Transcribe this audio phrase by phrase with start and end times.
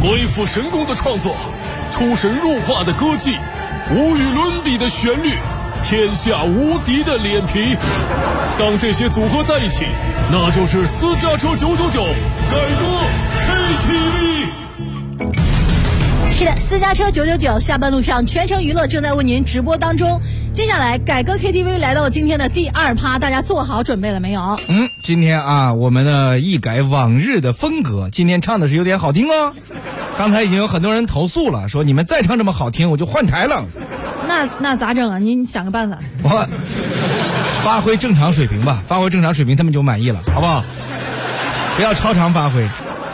[0.00, 1.34] 鬼斧神工的创作，
[1.90, 3.36] 出神入化的歌技，
[3.90, 5.34] 无与伦比的旋律，
[5.82, 7.76] 天下无敌的脸皮。
[8.56, 9.86] 当这些组合在一起，
[10.30, 12.04] 那就是私家车九九九
[12.48, 12.84] 改歌
[13.48, 14.46] KTV。
[16.38, 20.20] 是的，私家车九九九，下班路上全程娱乐正在为您直播当中。
[20.52, 24.40] 接下来改歌 KTV 来到今天的第二趴，大家做好准备了没有？
[24.68, 29.52] 嗯，今天啊，我们的一改往日的风格，今天唱的是有点好听哦。
[30.16, 33.64] 刚才已经有很多人投诉了，说你们再唱这么好听，我就换台了。
[34.28, 35.18] 那那咋整啊？
[35.18, 35.98] 您想个办法。
[36.22, 36.48] 我
[37.64, 40.64] 发挥正常水平吧，发挥正常水平，他们就满意了，好不好？
[41.74, 42.64] 不要超常发挥。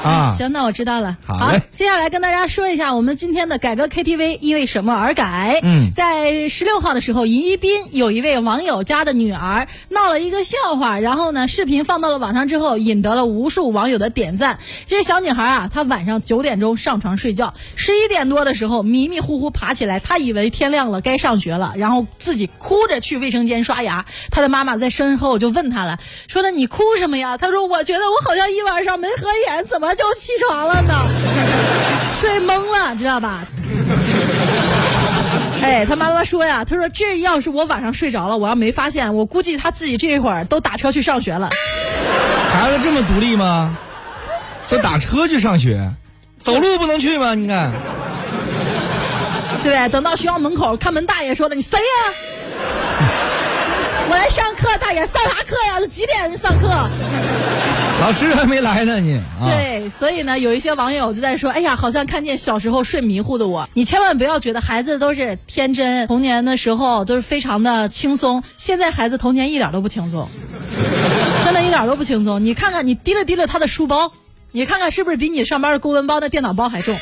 [0.04, 1.16] 啊，行，那我知道了。
[1.26, 5.60] 好嘞，接下来跟大家说一下我们今天的改革 KTV 因为什么而改。
[5.62, 14.58] 嗯，在十六号的时候，宜宾有一位网友家的女儿闹了一个笑话，然后呢，视频放到了网上之后，引得了无数网友的点赞。
[14.86, 24.04] 这小女孩啊，她晚上九点钟上床睡觉，十一点多的时候迷迷糊糊爬起来，她以为天亮了该上学了，然后自己哭着去卫生间刷牙。
[24.30, 27.38] 她的妈妈在身后就问她了，说的你哭什么呀？
[27.38, 29.93] 她说我觉得我好像一晚上没合眼，怎么？
[29.94, 30.94] 就起床了呢，
[32.12, 33.44] 睡懵了，知道吧？
[35.62, 41.48] 哎，他妈妈说呀，他说这要是我晚上睡着了，我要没发现，我估计他自己这一会儿都打车去上学了。
[42.52, 43.74] 孩子这么独立吗？
[44.68, 45.90] 就打车去上学，
[46.42, 47.34] 走路不能去吗？
[47.34, 47.70] 你看，
[49.62, 52.14] 对，等到学校门口，看门大爷说了：“你谁呀？”
[54.10, 55.80] 我来上课，大爷上啥课呀？
[55.80, 56.68] 都几点上课？
[58.00, 59.18] 老师还没来呢，你。
[59.46, 68.42] 对，所以呢，有一些网友就在说：“哎呀，好像看见小时候睡迷糊的我。”你千万不要觉得孩子都是天真，童年的时候都是非常的轻松。
[68.58, 70.28] 现在孩子童年一点都不轻松，
[71.44, 72.44] 真的一点都不轻松。
[72.44, 74.12] 你看看，你提了提了他的书包，
[74.52, 76.94] 你看看是不是比你上班的公文包、的电脑包还重？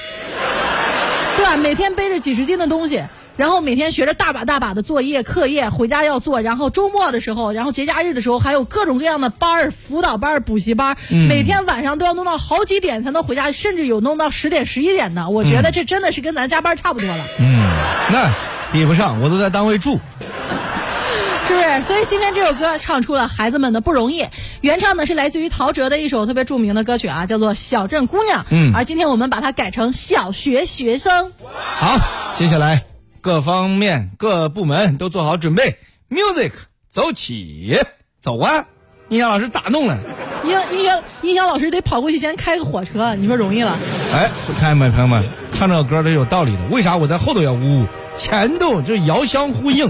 [1.37, 1.57] 对吧？
[1.57, 3.03] 每天背着几十斤的东西。
[3.37, 6.41] 然后每天学着大把大把的作业、课业，回家要做。
[6.43, 10.97] 然后周末的时候，然后节假日的时候，还有各种各样的班儿、辅导班、补习班。
[11.09, 15.31] 每天晚上都要弄到好几点才能回家，甚至有弄到十点、十一点的。
[15.31, 17.25] 我觉得这真的是跟咱加班差不多了。
[17.41, 17.71] 嗯，
[18.13, 18.31] 那
[18.71, 19.99] 比不上，我都在单位住，
[21.49, 21.83] 是不是？
[21.83, 24.27] 所以今天这首歌唱出了孩子们的不容易。
[24.61, 28.43] 原唱呢是来自于陶喆的一首特别著名的歌曲啊，叫做《小镇姑娘》。
[28.51, 31.33] 嗯，而今天我们把它改成小学学生。
[31.79, 31.99] 好，
[32.37, 32.92] 接下来。
[33.23, 35.77] 各方面、各部门都做好准备
[36.11, 36.51] ，music
[36.91, 37.79] 走起，
[38.21, 38.65] 走啊！
[39.11, 39.97] 音响老师咋弄了？
[40.43, 43.79] 音音响音响老师得跑过去先开个火车，你说容易了？
[44.13, 44.29] 哎，
[44.59, 45.25] 看没朋友们，
[45.55, 46.59] 唱这首歌都有道理的。
[46.73, 47.87] 为啥我在后头要呜呜？
[48.17, 49.89] 前头就遥相呼应。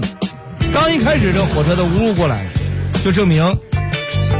[0.71, 2.45] 刚一开始这火车的呜呜过来，
[3.03, 3.43] 就证明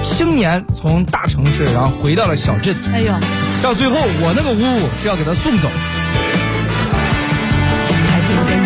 [0.04, 2.76] 青年从大城市然后回到了小镇。
[2.94, 3.12] 哎呦，
[3.60, 5.68] 到最后我那个呜呜是要给他送走。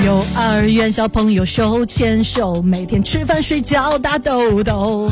[0.06, 5.10] 幼儿园小朋友手牵手，每天吃饭睡觉打豆豆。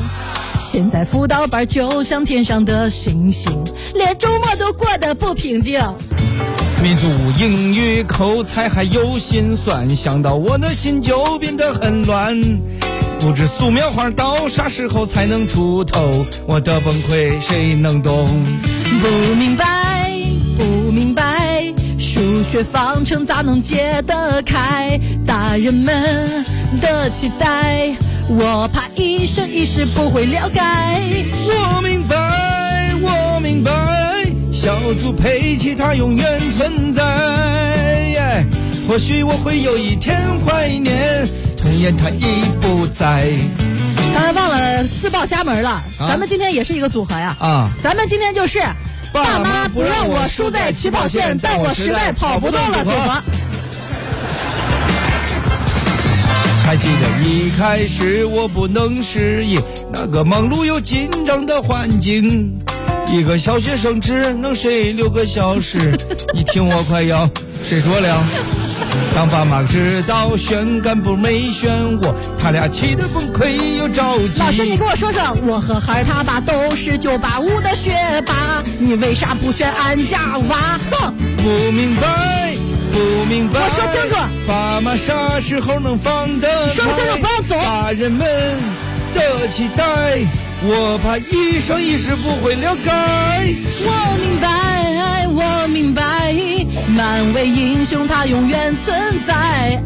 [0.59, 3.51] 现在辅导班就像天上的星星，
[3.94, 5.79] 连周末都过得不平静。
[6.81, 7.07] 民族
[7.40, 12.40] 英语口才还有心酸，想到我的心就变得很乱。
[13.19, 16.25] 不知素描画到啥时候才能出头？
[16.45, 18.28] 我的崩溃谁能懂？
[19.01, 19.94] 不明白，不明白。
[22.35, 25.00] 数学方程咋能解得开？
[25.25, 26.44] 大人们
[26.81, 27.96] 的期待，
[28.28, 30.59] 我怕一生一世不会了解。
[31.47, 32.18] 我明白，
[33.01, 33.72] 我明白，
[34.51, 38.45] 小猪佩奇它永远存在。
[38.85, 41.25] 或许我会有一天怀念，
[41.56, 43.31] 童年它已不在。
[44.13, 47.34] 刚才忘了自报家门了，咱们今天也是一个组合呀。
[47.40, 48.62] 啊，咱们今天就是。
[49.15, 52.83] 爸妈不让我输在起跑线，但我实在跑不动了。
[52.83, 53.23] 组合。
[56.65, 59.61] 还记得一开始我不能适应
[59.93, 62.59] 那个忙碌又紧张的环境，
[63.07, 65.97] 一个小学生只能睡六个小时，
[66.35, 67.29] 你听我快要
[67.63, 68.25] 睡着了。
[69.13, 71.71] 当爸妈知道选干部没选
[72.01, 74.39] 我，他俩气得崩溃又着急。
[74.39, 77.94] 老师，你跟我说说，我和孩儿他爸都是九八五的学
[78.25, 80.80] 霸，你为啥不选俺家娃？
[80.92, 81.13] 哼！
[81.38, 82.53] 不明白，
[82.92, 83.62] 不明白。
[83.62, 84.15] 我说清楚，
[84.45, 87.56] 爸妈啥时候能放得说清楚，不要走。
[87.56, 88.27] 大人们
[89.13, 90.19] 的期待，
[90.62, 92.92] 我怕一生一世不会了解。
[92.92, 92.92] 我明
[93.47, 94.75] 白，我明白。
[97.33, 99.81] 为英雄他永远存在，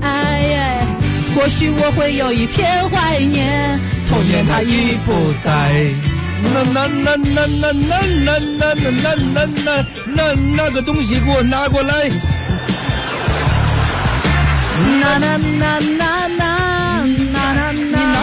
[1.35, 5.93] 或许我会有一天怀念，童年他已不在。
[6.41, 10.19] 那那那那那那那那那那那那那
[10.55, 12.09] 那个东西给我拿过来。
[15.01, 16.08] 那那那那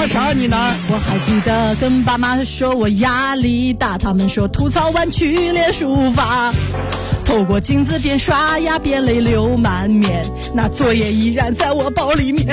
[0.07, 0.33] 拿啥？
[0.33, 0.73] 你拿？
[0.89, 6.53] 我还记得跟爸妈说我压力大，他们说吐槽完去练书法。
[7.25, 10.25] 透过镜子边刷牙边泪流满面，
[10.55, 12.47] 那作业依然在我包里面。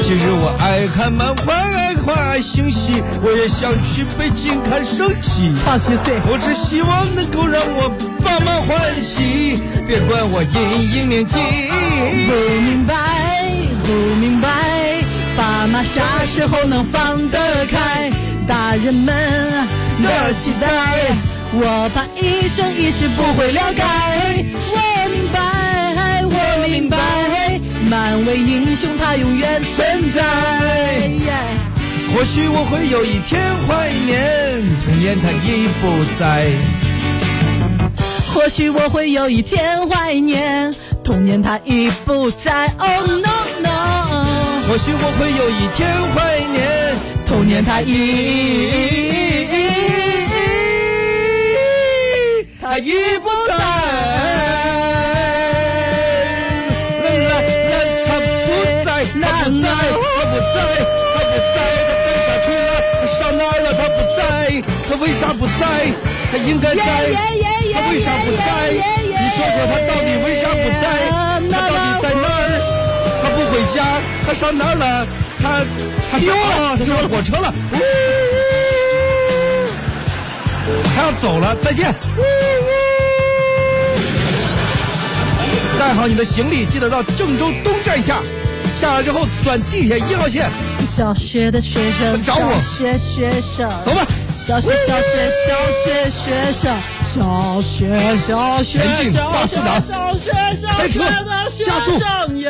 [0.00, 5.52] 其实我爱看漫画，爱看爱星系，我也想去北京看升旗。
[5.62, 7.90] 唱稀碎，我只希望能够让我
[8.24, 11.36] 爸妈欢喜，别怪我阴影面积。
[12.26, 12.32] 不
[12.62, 12.96] 明白，
[13.84, 14.48] 不明白，
[15.42, 18.12] 爸妈啥时候能放得开？
[18.46, 19.12] 大人们
[20.00, 21.16] 的期待，
[21.52, 23.82] 我怕一生一世不会了解。
[24.70, 24.78] 我
[25.10, 26.96] 明白，我明白，
[27.90, 30.22] 漫威英雄他永远存在。
[32.14, 36.52] 或许我会有一天怀念童年，他已不在。
[38.32, 40.72] 或许我会有一天怀念
[41.02, 42.72] 童年，他已不在。
[42.78, 43.28] Oh no
[43.60, 44.01] no！
[44.68, 45.80] 或许我会有一天
[46.14, 46.60] 怀念
[47.26, 47.90] 童年，它已
[52.60, 53.52] 它已不在。
[53.54, 53.58] 啦
[57.28, 57.32] 啦，
[58.06, 58.26] 它不
[58.84, 58.88] 在，
[59.20, 59.66] 他不在，
[60.14, 60.56] 他不在，
[61.12, 61.56] 他不在，
[61.86, 62.70] 他干啥去了？
[63.00, 63.66] 他上哪了？
[63.74, 64.20] 他不在，
[64.88, 65.60] 他为啥不在？
[66.30, 66.80] 他应该在，
[67.74, 68.72] 他为啥不在？
[68.72, 71.31] 你说说，他到底为啥不在？
[74.24, 75.06] 它到底在哪儿？
[75.42, 76.16] 它不回家，它上哪儿了？
[76.16, 77.52] 他他丢了，他上火车了。
[77.72, 77.76] 呜
[80.94, 81.92] 他要走了，再见。
[85.78, 88.22] 带好你的行李，记得到郑州东站下。
[88.80, 90.48] 下来之后转地铁一号线。
[90.86, 94.06] 小学的学生，找我小学学生，走吧。
[94.32, 95.54] 小学小学小
[95.84, 102.48] 学学生，小学小学前进小学挂四档小学小开车学的学加速生耶。